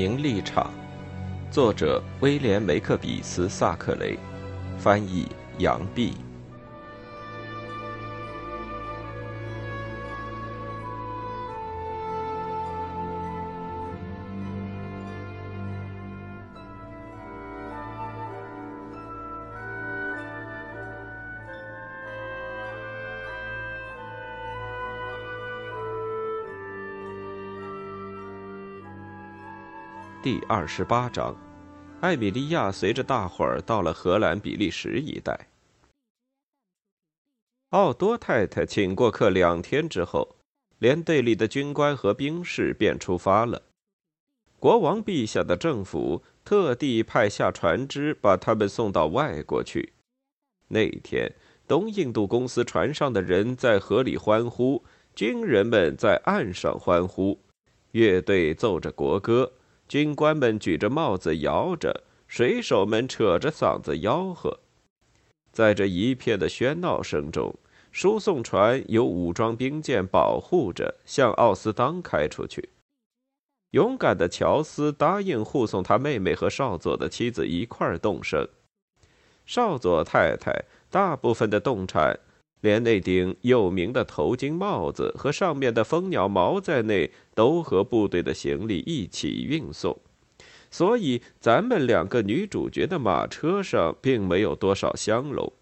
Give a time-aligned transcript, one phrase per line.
[0.00, 0.70] 名利场，
[1.50, 4.18] 作者威廉·梅克比斯·萨克雷，
[4.78, 5.28] 翻译
[5.58, 6.14] 杨碧。
[30.22, 31.34] 第二十八章，
[32.02, 35.48] 艾米莉亚随着大伙儿到了荷兰比利时一带。
[37.70, 40.36] 奥多太太请过客两天之后，
[40.78, 43.62] 连队里的军官和兵士便出发了。
[44.58, 49.94] 国王陛下的政府特地派下船只把他们送到外国去。
[50.68, 51.32] 那天，
[51.66, 54.84] 东印度公司船上的人在河里欢呼，
[55.14, 57.40] 军人们在岸上欢呼，
[57.92, 59.50] 乐队奏着国歌。
[59.90, 64.60] 军官们举着帽子摇着，水手们扯着嗓子吆喝。
[65.50, 67.52] 在这一片的喧闹声中，
[67.90, 72.68] 输送船由武装兵舰保护着，向奥斯当开出去。
[73.72, 78.48] 勇敢的乔斯答应护送他妹妹和少佐的妻子一块儿动身。
[79.44, 82.16] 少佐太太大部分的动产。
[82.60, 89.98] 连那顶有名的头巾帽子和上面的蜂鸟毛在内，都和部队的行李一起运送，
[90.70, 95.54] 所以咱们两个女主角的马车上并没有多少香楼，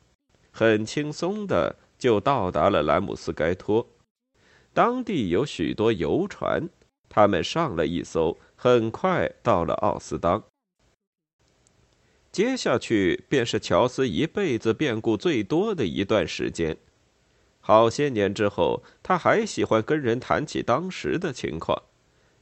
[0.51, 3.87] 很轻松的就到达了兰姆斯盖托。
[4.73, 6.69] 当地有许多游船，
[7.09, 10.43] 他们上了一艘，很快到了奥斯当。
[12.31, 16.77] 接下去便是乔斯一辈子变故最多的一段时间。
[17.69, 21.83] 好些年之后，他还喜欢跟人谈起当时的情况。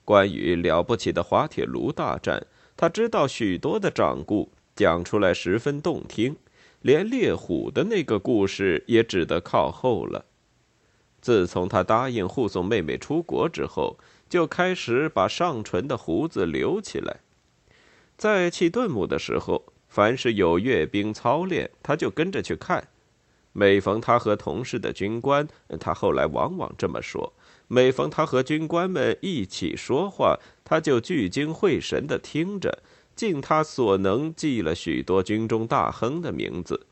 [0.05, 6.37] 关于了不起的滑铁卢大战，他知道许多的掌故，讲出来十分动听，
[6.81, 10.27] 连猎虎的那个故事也只得靠后了。
[11.21, 13.99] 自从他答应护送妹妹出国之后，
[14.29, 17.17] 就开始把上唇的胡子留起来。
[18.17, 22.87] 在契顿姆的时候，凡是有阅兵操练，他就跟着去看。
[23.59, 25.49] 每逢他和同事的军官，
[25.81, 27.33] 他后来往往这么说：
[27.69, 32.83] 每逢他和军官们一起说话，他就聚精会神地听着，
[33.15, 36.87] 尽他所能记了许多军中大亨的名字。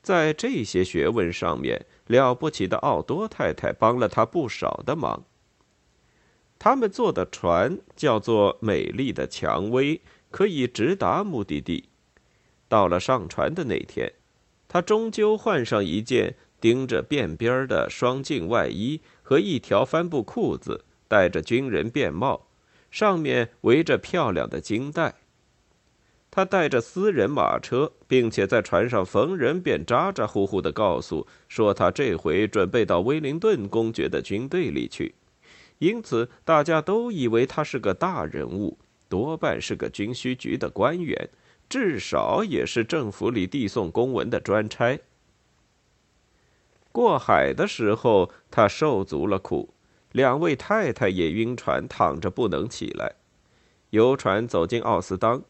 [0.00, 5.24] 在这些学问上面，了不起的奥多太太帮了他不少的忙。
[6.58, 10.00] 他们坐的船叫做“美丽的蔷薇”，
[10.32, 11.90] 可以直达目的地。
[12.66, 14.10] 到了上船的那天。
[14.72, 22.46] 他终究换上一件钉着便边的双襟外衣和一条帆布裤子，戴着军人便帽，
[22.90, 25.16] 上面围着漂亮的金带。
[26.30, 35.14] 他带着私人马车，并且在船上逢人便咋咋呼呼地告诉说他这回准备到威灵顿公爵的军队里去，
[35.80, 38.78] 因此大家都以为他是个大人物，
[39.10, 41.28] 多半是个军需局的官员。
[41.72, 45.00] 至少也是政府里递送公文的专差。
[46.92, 49.72] 过海的时候，他受足了苦，
[50.12, 53.14] 两位太太也晕船，躺着不能起来。
[53.88, 55.42] 游船走进奥斯当，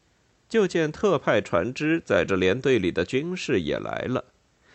[0.48, 4.26] 就见特派船只载着连队里的军士也来了，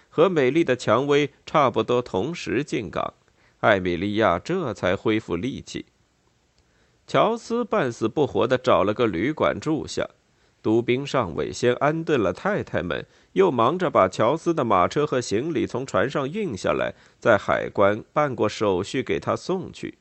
[0.09, 3.13] 和美丽的蔷薇差不多同时进港。
[3.61, 5.85] 艾米莉亚这才恢复力气。
[7.07, 10.09] 乔斯半死不活地找了个旅馆住下。
[10.67, 19.97] 督兵上尉先安顿了太太们，又忙着把乔斯的马车和行李从船上运下来，在海关办过手续给他送去。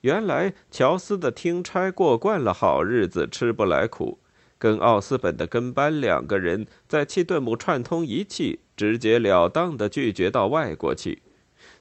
[0.00, 4.20] 原来乔斯的听差过惯了好日子，吃不来苦，
[4.58, 11.20] 跟奥斯本的跟班两个人在契顿姆串通一气，直截了当地拒绝到外国去，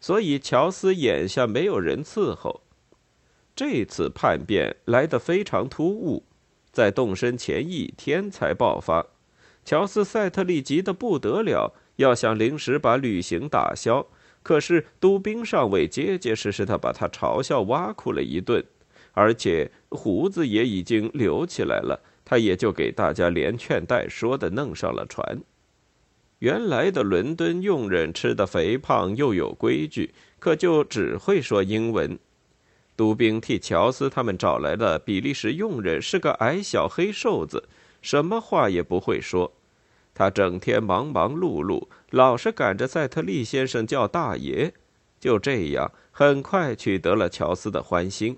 [0.01, 2.63] 所以乔斯眼下没有人伺候。
[3.55, 6.25] 这次叛变来得非常突兀。
[6.73, 9.05] 在动身前一天才爆发，
[9.63, 14.07] 乔斯·塞特利急得不得了，要想临时把旅行打消。
[14.41, 18.65] 可是督兵上尉结结实实的把他嘲笑挖苦了一顿，
[19.13, 25.41] 而且胡子也已经留起来了，他也就给大家连劝带说的弄上了船。
[26.39, 32.19] 原来的伦敦佣人吃的肥胖又有规矩，可就只会说英文。
[32.95, 37.67] 督兵替乔斯他们找来了比利时佣人，是个矮小黑瘦子，
[38.01, 39.53] 什么话也不会说。
[40.13, 44.73] 他整天忙忙碌碌，老是赶着赛特利先生叫大爷。
[45.19, 48.37] 就这样，很快取得了乔斯的欢心。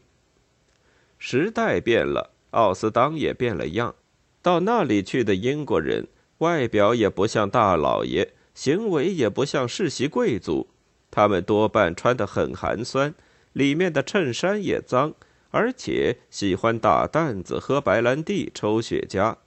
[1.18, 3.96] 时代变了，奥斯当也变了样。
[4.42, 6.08] 到那里去的英国人，
[6.38, 10.68] 外表也不像大老爷，行为也不像世袭贵族。
[11.10, 13.14] 他们多半穿得很寒酸，
[13.56, 15.14] 里面的衬衫也脏，
[15.50, 19.38] 而且喜欢打担子、喝白兰地、抽雪茄，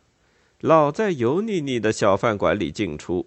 [0.62, 3.26] 老在油腻腻的小饭馆里进出。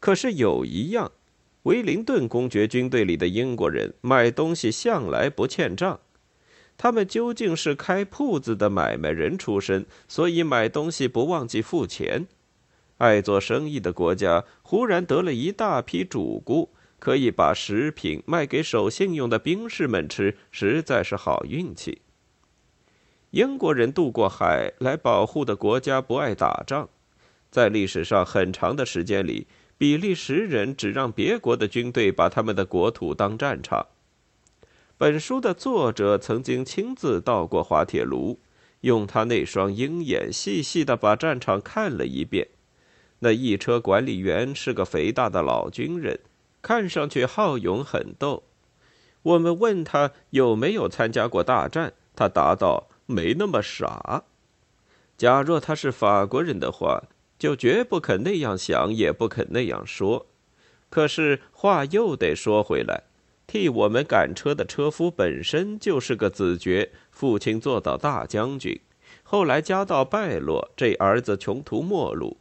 [0.00, 1.12] 可是有一样，
[1.62, 5.98] 威灵顿公爵军队里的英国人买东西向来不欠账。
[6.76, 12.26] 他们究竟是开铺子的买卖人出身，所以买东西不忘记付钱。
[12.98, 16.68] 爱做生意的国家忽然得了一大批主顾。
[16.98, 22.02] 可以把食品卖给守信用的兵士们吃，实在是好运气。
[23.30, 26.88] 英国人渡过海来保护的国家不爱打仗，
[27.50, 29.46] 在历史上很长的时间里，
[29.76, 33.86] 比利时人只让别国的军队把他们的国土当战场。
[34.96, 38.40] 本书的作者曾经亲自到过滑铁卢，
[38.80, 42.48] 用他那双鹰眼细细的把战场看了一遍。
[43.20, 46.18] 那一车管理员是个肥大的老军人。
[46.60, 48.42] 看上去好勇狠斗，
[49.22, 54.24] 我们问他有没有参加过大战，他答道：“没那么傻。”
[55.16, 57.04] 假若他是法国人的话，
[57.38, 60.26] 就绝不肯那样想，也不肯那样说。
[60.90, 63.04] 可是话又得说回来，
[63.46, 68.80] 替我们赶车的车夫本身就是个子爵，父亲做到大将军，
[69.22, 72.38] 后来家道败落，这儿子穷途末路。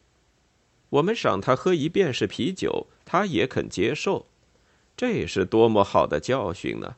[0.89, 2.87] 我们赏他喝一便士啤酒。
[3.09, 4.25] 他也肯接受，
[4.97, 6.97] 这是多么好的教训呢！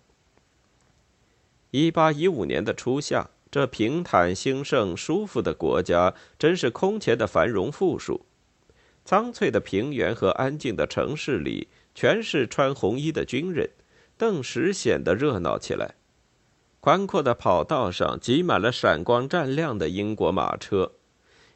[1.69, 8.25] 一八一五年的初夏，这平坦兴盛、舒服的国家真是空前的繁荣富庶。
[9.05, 13.69] 苍翠的平原和安静的城市里，全是穿红衣的军人，
[14.17, 15.93] 顿时显得热闹起来。
[16.79, 20.93] 宽阔的跑道上挤满了闪光湛亮的英国马车，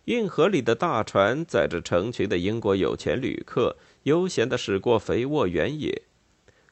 [0.06, 3.78] 运河里的大船载着成群的英国有钱旅客。
[4.04, 6.04] 悠闲地驶过肥沃原野，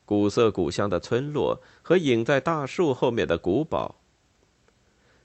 [0.06, 3.96] 古色古香的村落和隐在大树后面的古堡。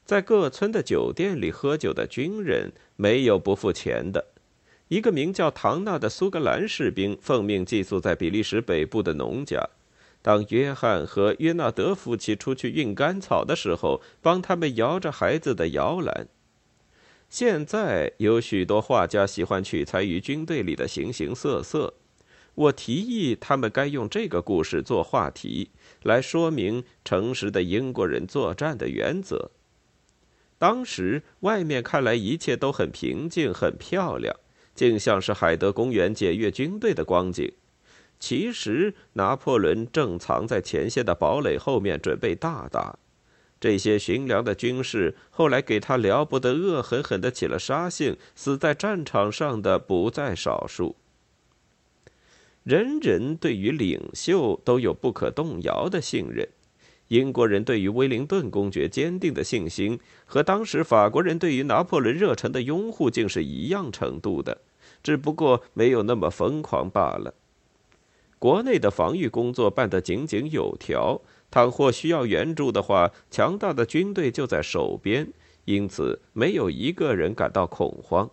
[0.05, 4.27] 在各村的酒店里喝酒的军人没有不付钱的。
[4.87, 9.69] 一个名叫唐纳的苏格兰士兵奉命寄宿在比利时北部的农家，
[10.23, 16.29] 当约翰和约纳德夫妻出去运干草的时候，帮他们摇着孩子的摇篮。
[17.29, 21.95] 现在有许多画家喜欢取材于军队里的形形色色。
[22.55, 25.71] 我提议他们该用这个故事做话题，
[26.03, 29.51] 来说明诚实的英国人作战的原则。
[30.57, 34.35] 当时外面看来一切都很平静、很漂亮，
[34.75, 37.53] 竟像是海德公园检阅军队的光景。
[38.19, 42.99] 其实拿破仑正藏在前线的堡垒后面，准备大打。
[43.59, 50.95] 这些巡粮的军士后来给他了不得恶狠狠的起了杀性，死在战场上的不在少数。
[52.63, 56.47] 人人对于领袖都有不可动摇的信任，
[57.09, 64.59] 英国人对于威灵顿公爵坚定的信心，和当时法国人对于拿破仑热忱的拥护竟是一样程度的，
[65.03, 67.33] 只不过没有那么疯狂罢了。
[68.39, 71.23] 国内的防御工作办得井井有条。
[71.51, 75.33] 倘或需要援助的话，强大的军队就在手边，
[75.65, 78.31] 因此没有一个人感到恐慌。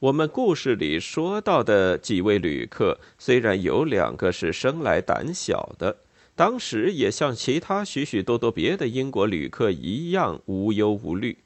[0.00, 5.96] 我们故事里说到的几位旅客，虽然有两个是生来胆小的，
[6.36, 11.36] 当时也像其他许许多多别的英国旅客一样无忧无虑。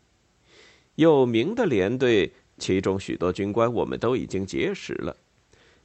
[0.96, 5.16] 有名的连队，其中许多军官我们都已经结识了，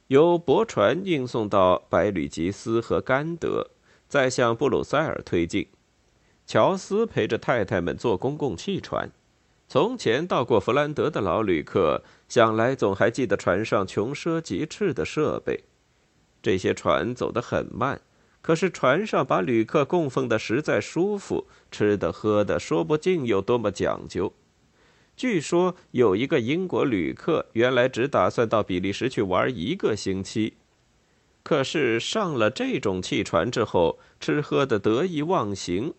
[0.08, 3.70] 由驳船运送到百吕吉斯和甘德。
[4.08, 5.68] 再向布鲁塞尔推进，
[6.46, 9.10] 乔斯陪着太太们坐公共汽船。
[9.68, 15.64] 从前到过弗兰德的老旅客，想来总还记得船上穷奢极侈的设备。
[16.40, 18.00] 这些船走得很慢，
[18.40, 24.32] 可是船上把旅客供奉的实在舒服，吃的喝的说不尽有多么讲究。
[25.14, 30.54] 据说有一个英国旅客，原来只打算到比利时去玩一个星期。
[31.48, 35.94] 可是上了这种汽船之后，吃喝的得意忘形，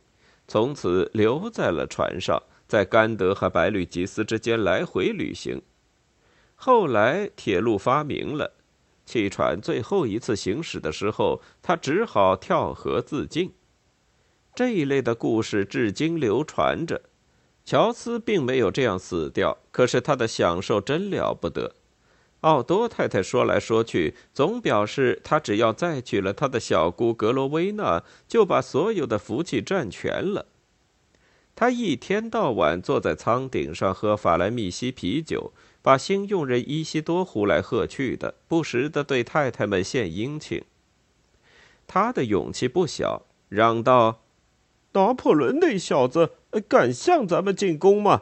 [0.47, 5.59] 从此留在了船上，在甘德和白吕吉斯之间来回旅行。
[6.53, 8.53] 后来铁路发明了，
[9.07, 13.51] 汽船最后一次行驶的时候，他只好跳河自尽。
[14.53, 17.01] 这一类的故事至今流传着。
[17.65, 21.73] 乔斯并没有这样死掉，可是他的享受真了不得。
[22.41, 30.45] 奥多太太说来说去，总表示她只要再娶了她的小姑格罗威娜，就把所有的福气占全了。
[31.55, 40.63] 他一天到晚坐在舱顶上喝法兰密西啤酒，把新佣人伊西多呼来喝去的，不时的对太太们献殷勤。
[41.85, 44.21] 他的勇气不小，嚷道
[44.93, 46.31] ：“拿破仑那小子
[46.69, 48.21] 敢向咱们进攻吗？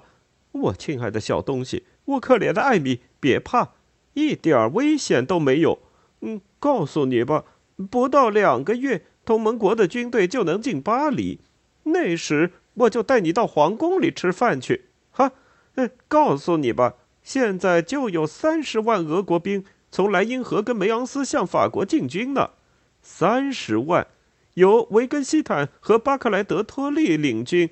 [0.54, 3.74] 我亲爱的小东西，我可怜的艾米，别怕，
[4.18, 5.78] 一点危险都没有。
[6.22, 7.44] 嗯，告诉你吧，
[7.92, 11.40] 不到两个月，同盟国的军队就能进巴黎，
[11.84, 15.32] 那时。”我就带你到皇宫里吃饭去，哈，
[15.78, 16.94] 嗯，告诉你吧，
[17.24, 22.52] 现在就有三十万俄国兵从莱茵河跟梅昂斯向法国进军呢，
[23.02, 24.06] 三十万，
[24.54, 27.68] 由维根西坦和巴克莱德托利领军。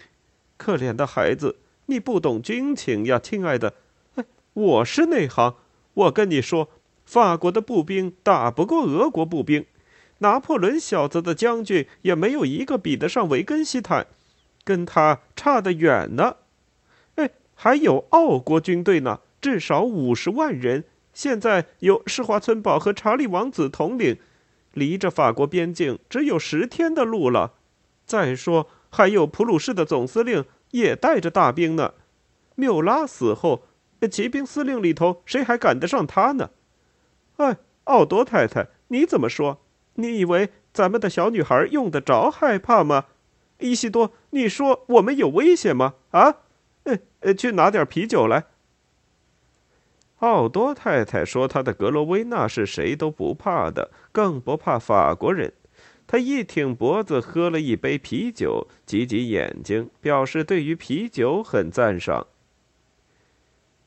[0.57, 3.75] 可怜的孩子，你不懂军情呀，亲爱的。
[4.15, 5.53] 哎，我是内行，
[5.95, 6.69] 我跟你说，
[7.03, 9.65] 法国的步兵打不过俄国步兵，
[10.19, 14.07] 拿破仑小子的将军也没有一个比得上维根西坦。
[14.63, 16.37] 跟他差得远呢，
[17.15, 20.83] 哎，还有奥国军队呢，至少五十万人，
[21.13, 24.17] 现在由施华村堡和查理王子统领，
[24.73, 27.53] 离着法国边境只有十天的路了。
[28.07, 31.93] 再说，还有普鲁士的总司令也带着大兵呢。
[32.55, 33.67] 缪拉死后，
[34.09, 36.51] 骑兵司令里头谁还赶得上他呢？
[37.37, 39.59] 哎，奥多太太，你怎么说？
[39.95, 43.05] 你以为咱们的小女孩用得着害怕吗？
[43.59, 45.95] 伊西多，你说我们有危险吗？
[46.11, 46.35] 啊，
[46.83, 48.45] 呃呃，去拿点啤酒来。
[50.19, 55.53] 奥多太太说：“她的格罗威纳是谁都不怕的，更不怕法国人。”
[56.07, 62.27] 她一挺脖子，喝了一杯啤酒，挤挤眼睛，表示对于啤酒很赞赏。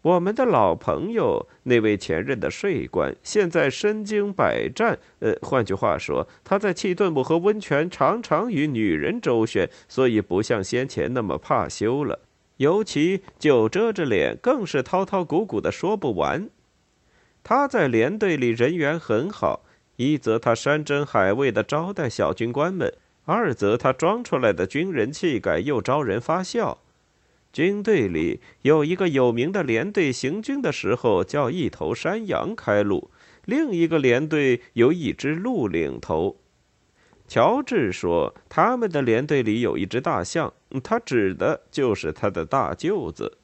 [0.03, 4.97] 我们的老朋友，那位前任的税官，现在身经百战。
[5.19, 12.21] 呃，换句话说，他在气顿姆和温泉常常与女人周旋，所以不像先前那么怕羞了。
[12.59, 16.49] 尤其酒遮着脸，更是滔滔鼓鼓的说不完。
[17.43, 19.65] 他在连队里人缘很好，
[19.97, 26.79] 一则他山珍海味的招待小军官们，二则他装出来的军人气概又招人发笑。
[27.59, 33.11] 军队里有一个有名的连队，行军的时候叫一头山羊开路；
[33.47, 36.37] 另一个连队由一只鹿领头。
[37.27, 43.39] 乔治说，他们的连队里有一只大象，他指的就是他的大舅子。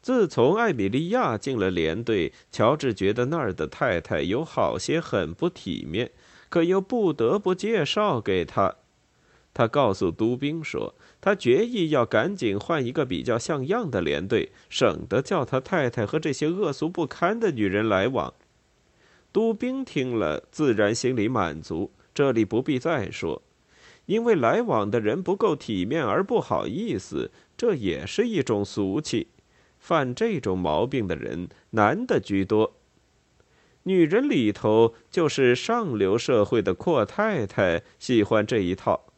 [0.00, 6.10] 自从艾米莉亚进了连队，乔治觉得那儿的太太有好些很不体面，
[6.48, 8.74] 可又不得不介绍给他。
[9.54, 18.34] 他告诉督兵说：“他决意要赶紧换一个比较像样的连队，省得叫他太太和这些恶俗不堪的女人来往。”
[19.32, 21.90] 督兵听了，自然心里满足。
[22.12, 23.40] 这里不必再说，
[24.04, 29.28] 因为来往的人不够体面而不好意思，这也是一种俗气。
[29.78, 32.74] 犯这种毛病的人，男的居多。
[33.84, 39.11] 女人里头，就是上流社会的阔太太喜欢这一套。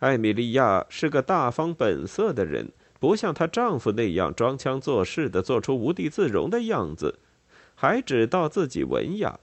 [0.00, 7.18] 艾米莉亚是个大方本色的人，不像她丈夫那样装腔作势的做出无地自容的样子，
[7.74, 9.38] 还知道自己文雅。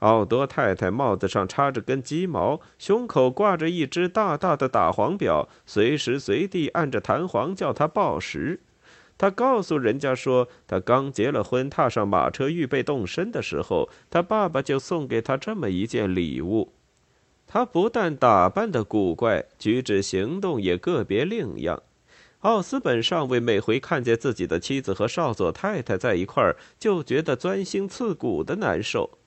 [0.00, 8.60] 奥多太太帽子上插着根鸡毛，胸口挂着一只大大的打黄表，随时随地按着弹簧叫她报时。
[9.16, 16.74] 她告诉人家说，她刚结了婚，踏上马车预备动身的时候，她爸爸就送给她这么一件礼物。
[17.46, 21.82] 他不但打扮的古怪，举止行动也个别另样。
[22.40, 29.18] 奥斯本上尉每回看见自己的妻子和少佐太太在一块儿，就觉得钻心刺骨的难受。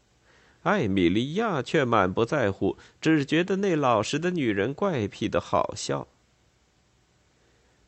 [0.63, 6.07] 艾米莉亚却满不在乎，只觉得那老实的女人怪癖的好笑。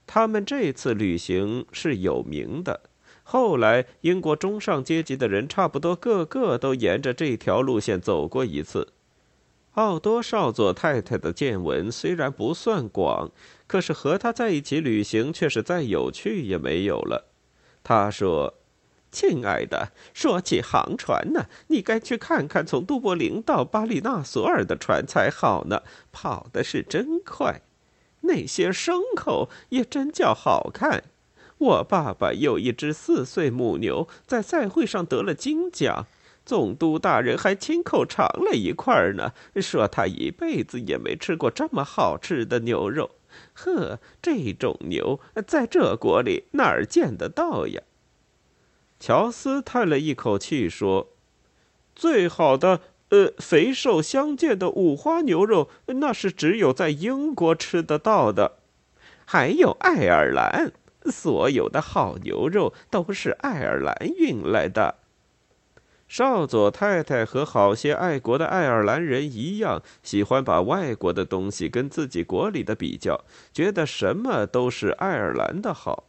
[0.08, 2.82] 他们这次旅行是有名的，
[3.24, 8.94] 后来英国中上阶级的人差不多个个都沿着这条路线走过一次。
[9.76, 13.32] 奥多少佐太太的见闻虽然不算广，
[13.68, 17.32] 可是和他在一起旅行却是再有趣也没有了。
[17.82, 18.56] 他说
[19.14, 27.62] ：“亲爱的，说起航船呢，你该去看看从都柏林到巴里纳索尔的船才好呢，跑的是真快。
[28.24, 31.06] 那些牲口也真叫好看。
[31.58, 36.08] 我爸爸有一只四岁母牛，在赛会上得了金奖。”
[36.52, 39.32] 总督大人还亲口尝了一块呢，
[39.62, 43.12] 说他一辈子也没吃过这么好吃的牛肉。
[43.54, 47.82] 呵，这种牛在这国里哪儿见得到呀？
[49.00, 51.14] 乔斯叹了一口气说
[51.96, 52.82] ：“最好的，
[53.12, 58.58] 呃，肥瘦相间的五花牛肉，那是只有在英国吃得到的。
[59.24, 60.74] 还有爱尔兰，
[61.06, 64.96] 所有的好牛肉都是爱尔兰运来的。
[66.12, 76.04] 少佐太太和好些爱国的爱尔兰人一样，喜欢把外国的东西跟自己国里的比较，觉得什么都是爱尔兰的好。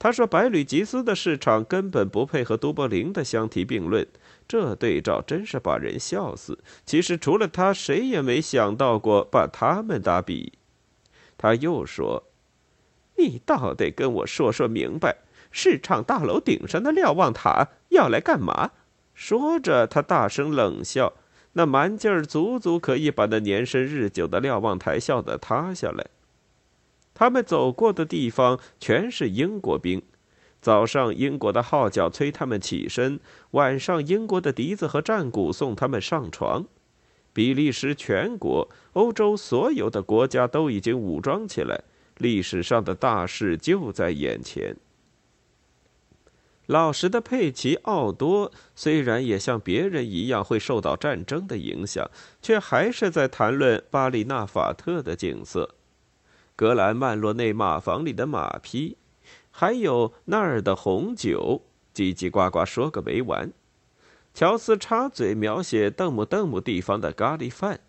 [0.00, 4.04] 他说：“百吕吉斯的市场根本不配和都柏林的相提并论，
[4.48, 6.58] 这对照真是把人笑死。
[6.84, 10.54] 其实除了他，谁也没想到过把他们打比。”
[11.38, 12.24] 他又说
[13.16, 15.18] ：“你倒得跟我说说明白，
[15.52, 18.72] 市场大楼顶上的瞭望塔要来干嘛？”
[19.14, 21.12] 说着，他大声冷笑，
[21.52, 26.06] 那蛮劲儿足足可以把那年深日久的瞭望台笑得塌下来。
[27.14, 30.02] 他们走过的地方全是英国兵，
[30.60, 33.20] 早上英国的号角催他们起身，
[33.52, 36.66] 晚上英国的笛子和战鼓送他们上床。
[37.32, 41.82] 比利时全国、欧洲所有的国家都已经武装起来，
[42.18, 44.76] 历史上的大事就在眼前。
[46.66, 55.74] 老实的佩奇奥多虽然也像别人一样会受到战争的影响，却还是在谈论巴里纳法特的景色。
[56.56, 58.96] 格兰曼洛内马房里的马匹，
[59.50, 61.62] 还有那儿的红酒，
[61.94, 63.52] 叽叽呱呱说个没完。
[64.32, 67.80] 乔斯插嘴描写邓姆邓姆地方的咖喱饭。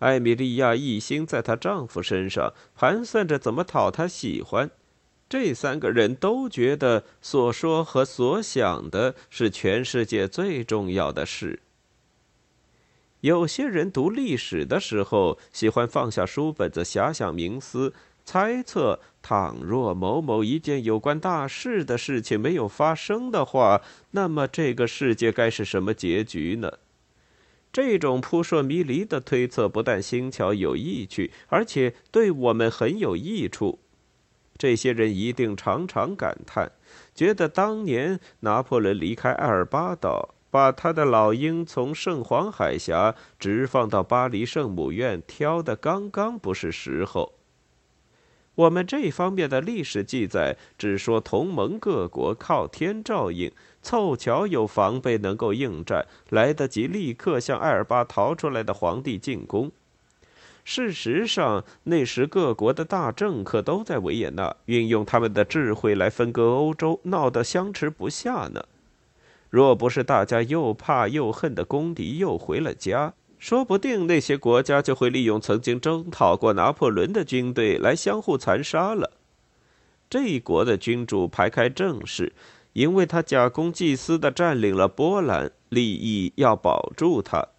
[0.00, 4.70] 艾米莉亚一心在她丈夫身上盘算着怎么讨他喜欢。
[5.34, 11.58] 这三个人都觉得所说和所想的是全世界最重要的事。
[13.20, 17.92] 有些人读历史的时候，喜欢放下书本子，遐想冥思，
[18.24, 23.82] 猜测：倘若某某一件有关大事的事情没有发生的话，
[24.12, 26.74] 那么这个世界该是什么结局呢？
[27.72, 33.80] 这种扑朔迷离的推测不但新巧有意趣，而且对我们很有益处。
[34.56, 36.72] 这些人一定常常感叹，
[37.14, 40.34] 觉得当年拿破仑离开艾尔巴岛。
[40.50, 47.32] 把他的老鹰从圣皇海峡直放到巴黎圣母院，挑的刚刚不是时候。
[48.54, 53.50] 我们这方面的历史记载只说同盟各国靠天照应，
[53.82, 59.72] 凑巧有防备能够应战，来得及立刻向艾尔巴逃出来的皇帝进攻。
[60.64, 68.64] 事实上，那时各国的大政客都在维也纳运用他们的智慧来分割欧洲，闹得相持不下呢。
[69.50, 79.12] 若不是大家又怕又恨的公敌又回了家，说不定那些国家就会利用曾经征讨过拿破仑的军队来相互残杀了。
[80.08, 82.32] 这一国的君主排开正事，
[82.72, 87.50] 因为他假公济私的占领了波兰，利益要保住他；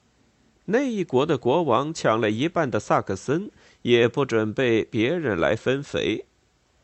[0.66, 3.52] 那一国的国王抢了一半的萨克森，
[3.84, 6.26] 也不准备别人来分肥。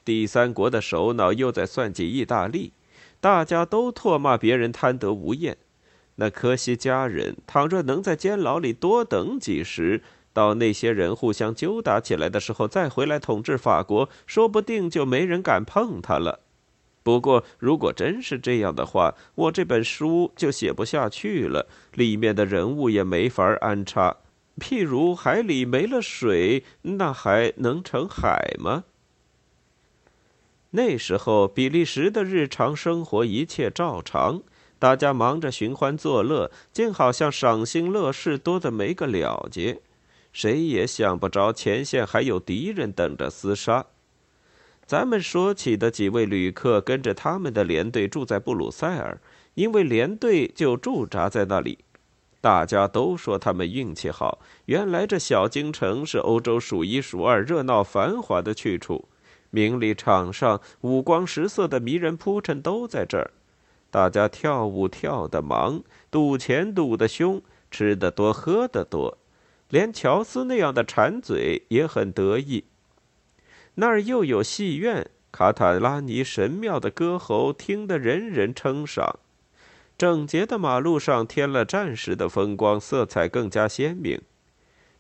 [0.05, 2.73] 第三国的首脑又在算计意大利。
[3.19, 5.55] 大家都唾骂别人贪得无厌，
[6.15, 10.01] 那科西家人倘若能在监牢里多等几时，
[10.33, 16.39] 到那些人互相揪打起来的时候再回来统治法国，说不定就没人敢碰他了。
[17.03, 24.17] 不过，如果真是这样的话，我这本书就写不下去了，里面的人物也没法安插。
[24.57, 28.83] 譬如海里没了水，那还能成海吗？
[30.71, 34.41] 那时候，比利时的日常生活一切照常，
[34.77, 39.81] 大家忙着寻欢作乐，竟好像赏心乐事多得没个了结。
[40.31, 43.87] 谁也想不着前线还有敌人等着厮杀。
[44.91, 49.21] 咱们说起的几位旅客跟着他们的连队住在布鲁塞尔，
[49.53, 51.79] 因为连队就驻扎在那里。
[52.41, 59.07] 大家都说他们运气好，原来这小京城是欧洲数一数二热闹繁华的去处。
[59.49, 63.31] 名利场上五光十色的迷人铺陈都在这儿，
[63.89, 69.17] 大家跳舞跳得忙，赌钱赌得凶，吃得多喝得多，
[69.69, 72.65] 连乔斯那样的馋嘴也很得意。
[73.75, 79.19] 那儿又有戏院，卡塔拉尼神庙的歌喉听得人人称赏。
[79.97, 84.19] 整洁的马路上添了战时的风光，色彩更加鲜明。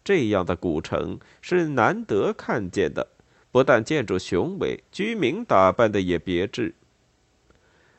[0.03, 3.07] 这样的古城是难得看见的。
[3.51, 6.73] 不但建筑雄伟，居民打扮的也别致。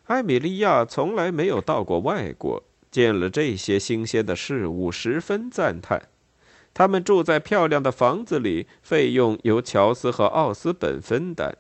[0.05, 6.09] 艾米莉亚从来没有到过外国，见了这些新鲜的事物，十分赞叹。
[6.75, 11.57] 他们住在漂亮的房子里，费用由乔斯和奥斯本分担。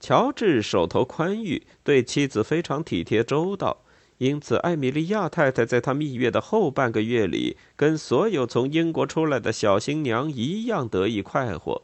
[0.00, 3.78] 乔治手头宽裕，对妻子非常体贴周到，
[4.18, 11.82] 因此艾米莉亚太太在他蜜月的后半个月里，跟所有从英国出来的小新娘一样得意快活。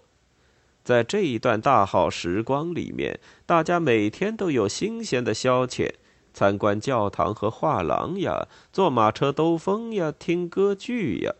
[0.83, 5.91] 在这一段大好时光里面，大家每天都有新鲜的消遣，
[6.33, 11.35] 参观教堂和画廊呀，坐马车兜风呀，听歌剧呀。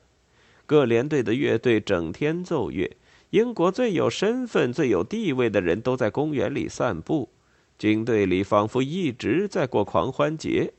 [0.67, 2.97] 各连队的乐队整天奏乐，
[3.31, 7.31] 英国最有身份、最有地位的人都在公园里散步，
[7.79, 10.73] 军队里仿佛一直在过狂欢节。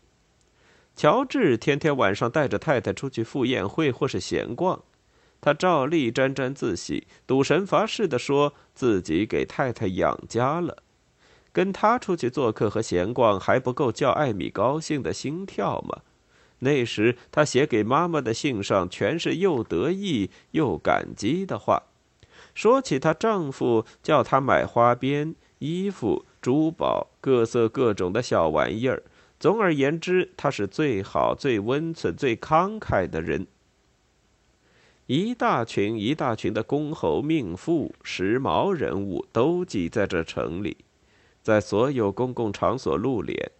[0.95, 4.83] 乔治天天晚上带着太太出去赴宴会或是闲逛，
[5.39, 10.83] 他照例沾沾自喜，赌神发誓的说自己给太太养家了。
[11.53, 16.01] 跟他出去做客和闲逛还不够叫艾米高兴的心跳吗？
[16.59, 21.83] 那时，他写给妈妈的信上全是又得意又感激的话。
[22.55, 29.03] 说起她丈夫，叫她买花边、衣服、珠宝、各色各种的小玩意儿。
[29.39, 33.45] 总而言之，他是最好、最温存、最慷慨的人。
[35.05, 40.77] 一大群一大群的公侯命妇、时髦人物都挤在这城里，
[41.43, 43.51] 在所有公共场所露脸。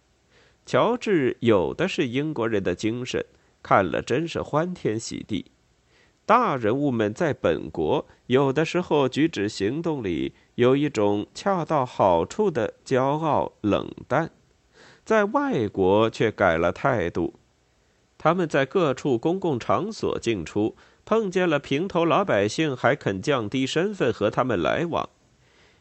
[0.68, 3.24] 乔治有的是英国人的精神，
[3.62, 5.50] 看了真是欢天喜地。
[6.26, 14.30] 大人物们在本国有的时候举止行动里有一种恰到好处的骄傲冷淡，
[15.06, 17.32] 在外国却改了态度。
[18.18, 20.76] 他们在各处公共场所进出，
[21.06, 25.08] 碰见了平头老百姓，还肯降低身份和他们来往。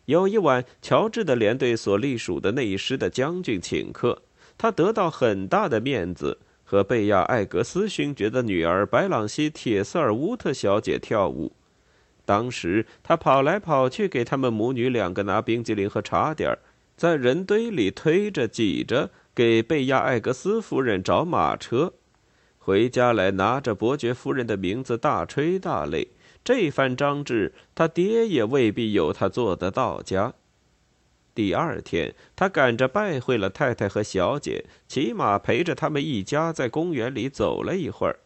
[0.05, 4.21] 有一晚，乔治的连队所隶属的那一师的将军请客。
[4.57, 11.53] 他得到很大的面子，和贝亚·艾格斯勋爵的女儿白朗西·铁瑟尔乌特小姐跳舞。
[12.25, 16.57] 当时他跑来跑去，给他们母女两个拿冰激凌和茶点，
[16.97, 21.93] 在人堆里推着挤着，给贝亚·艾格斯夫人找马车。
[22.57, 26.09] 回家来，拿着伯爵夫人的名字大吹大擂。
[26.43, 30.33] 这番张志，他爹也未必有他做得到家。
[31.37, 38.17] 第二天，他赶着拜会了太太和小姐，骑马陪着他们一家在公园里走了一会儿，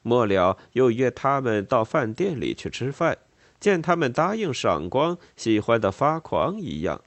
[0.00, 3.18] 末了又约他们到饭店里去吃饭。
[3.60, 7.02] 见他们答应赏光，喜欢的发狂一样。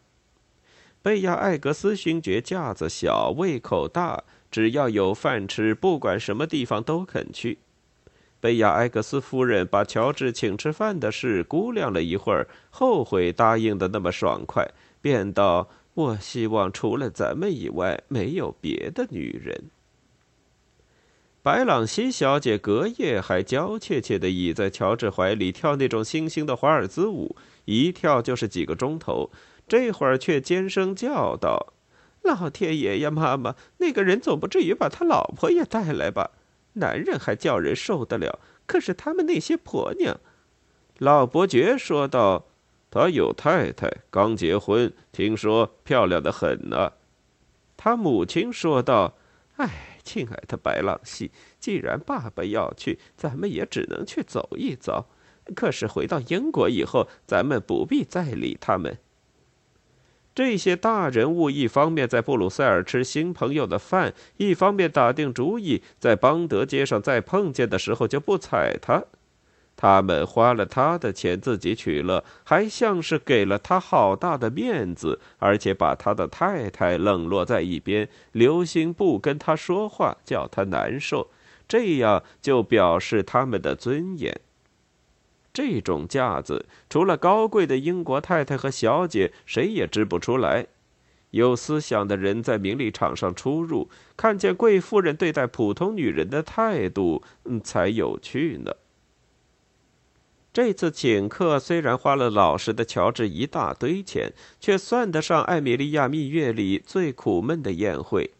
[1.01, 7.57] 贝亚艾格斯勋爵架子小，胃口大，只要有饭吃，不管什么地方都肯去。
[8.39, 14.69] 贝亚艾格斯夫人把乔治请吃饭的事估量了一会儿，后悔答应的那么爽快。
[15.01, 19.69] 便道：“我希望除了咱们以外，没有别的女人。”
[21.41, 29.31] 白朗西小姐隔夜还娇怯怯地倚在乔治怀里跳那种新兴的华尔兹舞，一跳就是几个钟头。
[29.67, 31.73] 这会儿却尖声叫道
[32.23, 36.31] ：“老天爷呀，妈妈，那个人总不至于把他老婆也带来吧？
[36.73, 40.19] 男人还叫人受得了，可是他们那些婆娘……”
[40.99, 42.48] 老伯爵说道。
[42.91, 46.91] 他有太太，刚结婚，听说漂亮的很呢。
[47.77, 49.15] 他母亲说道
[49.57, 55.05] ：“哎，亲爱的白浪西，既然爸爸要去，咱们也只能去走一遭。
[55.55, 58.97] 可是回到英国以后，咱们不必再理他们。”
[60.35, 69.03] 这些大人物一方面在布鲁塞尔吃新朋友的饭，一方面打定主意，在邦德街上再碰见的时候就不睬他。
[69.81, 81.29] 他们花了他的钱自己娶了，还像是给了他好大的面子，而且把他的太太冷落在一边，留心不跟他说话，叫他难受，
[81.65, 84.41] 这样就表示他们的尊严。
[85.53, 90.67] 这种架子，除了高贵的英国太太和小姐，谁也织不出来。
[91.31, 98.73] 有思想的人在名利场上出入，看见贵妇人对待普通女人的态度，嗯，才有趣呢。
[100.51, 108.31] 这次请客虽然花了老实的乔治一大堆钱，却算得上艾米莉亚蜜月里最苦闷的宴会。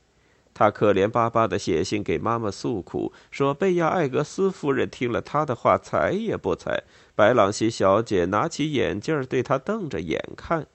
[0.53, 6.83] 他可怜巴巴地写信给妈妈诉苦，说贝亚艾格斯夫人听了他的话，睬也不睬。
[7.15, 10.67] 白朗西小姐拿起眼镜对他瞪着眼看。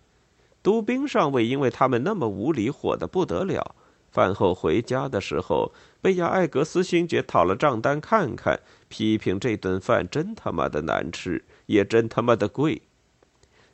[0.63, 3.75] 都兵上尉因为他们那么无理，火得不得了。
[4.11, 5.73] 饭后回家的时候，
[6.05, 12.83] 贝亚艾格斯勋爵讨了账单看看，批评这顿饭真他妈的难吃，也真他妈的贵。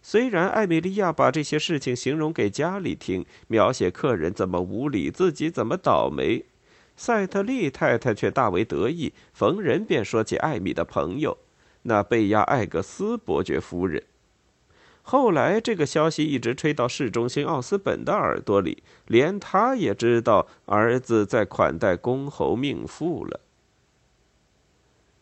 [0.00, 6.44] 虽然艾米莉亚把这些事情形容给家里听，描写客人怎么无理，自己怎么倒霉，
[6.94, 11.36] 赛特利太太却大为得意，逢人便说起艾米的朋友，
[11.82, 14.04] 那贝亚艾格斯伯爵夫人。
[15.02, 23.40] 后来，这个消息一直吹到市中心奥斯本的耳朵里，连他也知道儿子在款待公侯命妇了。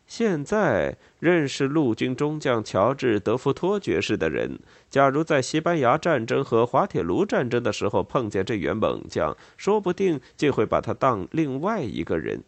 [0.07, 12.43] 现在认识陆军中将乔治·德福托爵士的人，假如在西班牙战争和滑铁卢战争的时候碰见这员猛将，说不定就会把他当另外一个人。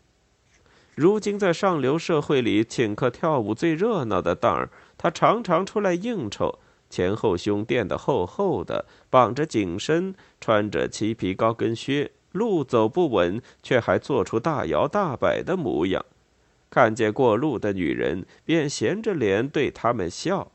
[0.95, 6.59] 如今在上流社会里请客跳舞最热闹的档儿，他常常出来应酬，
[6.91, 16.05] 前后胸垫得厚厚的，绑着紧身，穿着漆皮高跟靴，路走不稳，却还做出大摇大摆的模样。
[16.69, 20.53] 看见过路的女人，便闲着脸对他们笑。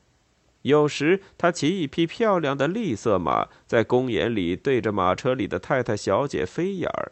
[0.61, 7.11] 有时他骑一匹漂亮的栗色马，在公园里对着马车里的太太小姐飞眼儿。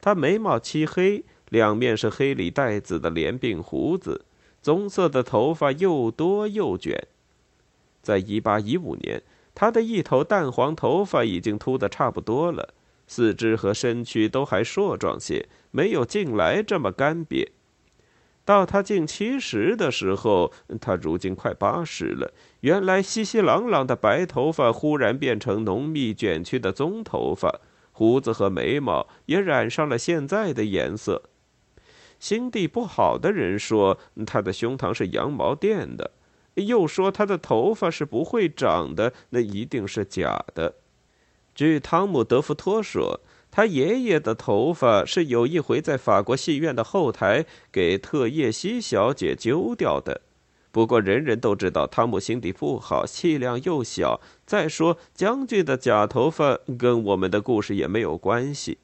[0.00, 4.24] 他眉毛漆黑，两面是黑里带紫的连鬓胡子，
[4.60, 7.08] 棕色的头发又多又卷。
[8.02, 9.22] 在一八一五年，
[9.54, 12.74] 他的一头淡黄头发已经秃得差不多了，
[13.06, 17.48] 四肢和身躯都还硕壮些，没有近来这么干瘪。
[18.44, 22.32] 到他近七十的时候，他如今快八十了。
[22.62, 27.60] 原来稀稀朗朗的白头发忽然变成浓密卷曲的棕头发，
[27.92, 31.22] 胡子和眉毛也染上了现在的颜色。
[32.18, 36.10] 心地不好的人说他的胸膛是羊毛垫的，
[36.54, 40.74] 又说他的头发是不会长的，那一定是假的。
[41.54, 43.20] 据汤姆·德福托说。
[43.54, 50.22] 他爷爷的头发是有一回在法国戏院的后台给特叶西小姐揪掉的。
[50.70, 54.22] 不过人人都知道汤姆心地不好，气量又小。
[54.46, 58.78] 再说将军的假头发跟我们的故事也没有关系。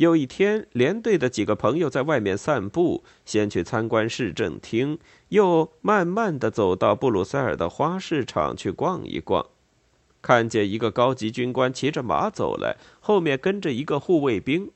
[0.00, 9.44] 有一天，连队的几个朋友在外面散步，先去参观市政厅，又慢慢的走到布鲁塞尔的花市场去逛一逛。
[10.22, 14.70] 看见一个高级军官骑着马走来，后面跟着一个护卫兵。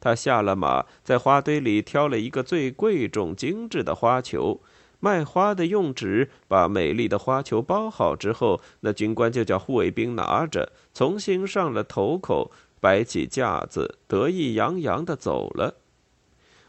[0.00, 4.62] 他下了马，在花堆里挑了一个最贵重、精致的花球。
[5.02, 15.76] 卖花的用纸把美丽的花球包好之后，那军官就叫护卫兵拿着，重新上了头口，摆起架子，得意洋洋的走了。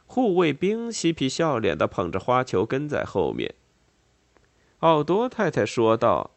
[0.05, 3.55] 护卫兵嬉皮笑脸的捧着花球跟在后面。
[4.79, 6.31] 奥多太太说道。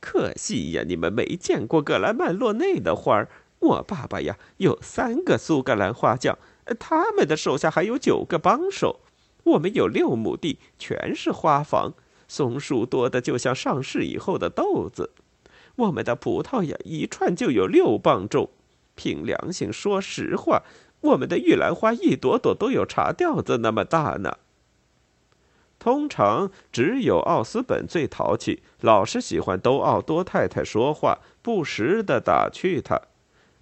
[0.00, 3.28] 可惜呀，你们没见过格兰曼洛内的花儿。
[3.58, 6.38] 我爸爸呀，有三个苏格兰花匠，
[6.78, 9.00] 他们的手下还有九个帮手。
[9.44, 11.92] 我们有六亩地，全是花房，
[12.26, 15.10] 松树多的就像上市以后的豆子。
[15.76, 18.48] 我们的葡萄呀，一串就有六磅重。
[19.00, 20.62] 凭良心说实话，
[21.00, 24.36] 我们的玉兰花一朵朵都有茶吊子那么大呢。
[25.78, 33.00] 通常只有奥斯本最淘气，老是喜欢逗奥多太太说话，不时的打趣他。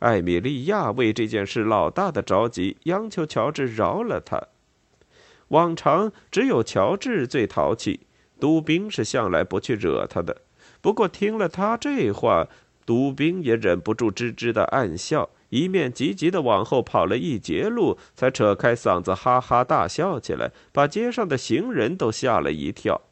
[0.01, 4.49] 艾米莉亚为这件事老大的着急，央求乔治饶了他。
[5.49, 8.01] 往常只有乔治最淘气，
[8.41, 10.39] 杜宾是向来不去惹他的。
[10.81, 12.49] 不过听了他这话，
[12.89, 15.29] 杜宾也忍不住吱吱的暗笑。
[15.51, 23.03] 一面急急地往后跑了一截路，才扯开嗓子哈哈大笑起来，把街上的行人都吓了一跳。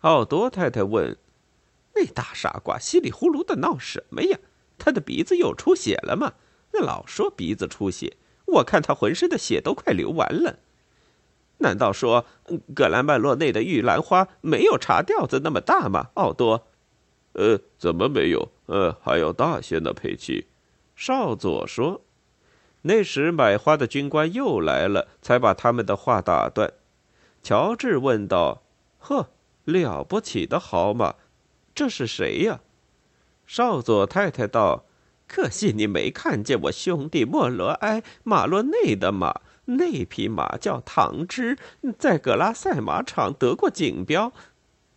[0.00, 1.16] 奥多太太问
[1.94, 4.38] ：“那大傻瓜稀里呼噜的闹什么呀？
[4.78, 6.32] 他的鼻子又出血了吗？
[6.72, 8.16] 那老说鼻子出血，
[8.46, 10.58] 我看他浑身的血都快流完了。
[11.58, 12.26] 难道说
[12.74, 16.08] 格兰曼洛内的玉兰花没有茶吊子那么大吗？
[16.14, 16.66] 奥多？
[17.34, 18.50] 呃，怎么没有？
[18.66, 20.46] 呃，还要大些呢，佩奇。”
[20.96, 22.00] 少佐说
[22.82, 26.72] ：“那时买花的军官又来了，才把他们的话打断。”
[27.42, 28.62] 乔治问道
[28.98, 29.28] ：“呵，
[29.64, 31.16] 了不起的好马，
[31.74, 32.60] 这是谁呀？”
[33.46, 34.84] 少佐太太道
[35.28, 41.58] ：“可惜你没看见我兄弟莫罗埃马洛内的马，那匹马叫唐芝，
[41.98, 44.32] 在格拉塞马场得过锦标。”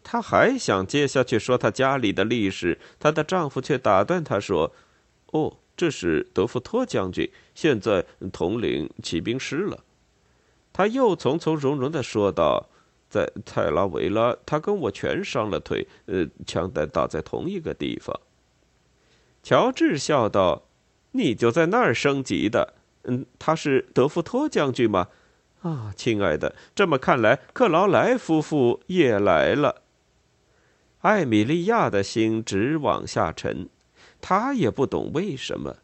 [0.10, 4.72] 他还想接下去说他家里的历史，她的丈夫却打断他说
[5.34, 9.84] ：“哦。”这是德福托将军，现在统领骑兵师了。
[10.74, 12.68] 他又从从容容的说道
[13.08, 18.20] ：“在泰拉维拉，他跟我全伤了腿，呃，枪弹打在同一个地方。”
[19.44, 20.64] 乔治笑道
[21.14, 22.74] ：“你就在那儿升级的？
[23.04, 25.10] 嗯，他是德福托将军吗？
[25.62, 29.84] 啊，亲爱的，这么看来，克劳莱夫妇也来了。”
[31.00, 33.70] 艾米莉亚的心直往下沉。
[34.20, 35.78] 他也不懂为什么，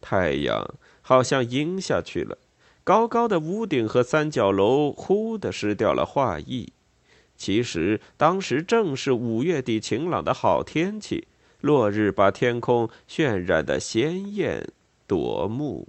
[0.00, 2.38] 太阳好像阴下去了，
[2.82, 6.72] 高高的屋顶和三角楼忽地失掉了画意。
[7.36, 11.28] 其实当时正是五月底晴朗的好天气，
[11.60, 14.66] 落日把天空渲染得鲜艳
[15.06, 15.86] 夺目。